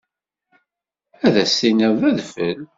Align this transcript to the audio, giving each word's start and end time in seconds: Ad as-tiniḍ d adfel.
Ad 1.25 1.35
as-tiniḍ 1.43 1.93
d 2.01 2.03
adfel. 2.09 2.59